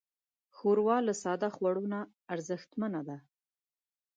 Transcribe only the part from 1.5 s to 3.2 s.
خوړو نه ارزښتمنه ده.